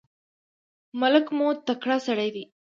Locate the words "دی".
2.35-2.43